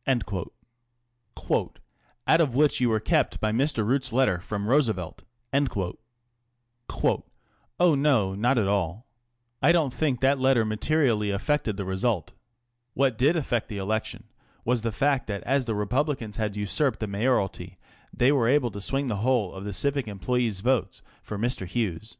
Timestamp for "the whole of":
19.06-19.62